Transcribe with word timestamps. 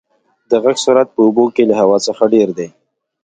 د 0.49 0.51
غږ 0.63 0.77
سرعت 0.85 1.09
په 1.13 1.21
اوبو 1.25 1.43
کې 1.55 1.63
له 1.69 1.75
هوا 1.81 1.97
څخه 2.07 2.23
ډېر 2.33 2.49
دی. 2.57 2.67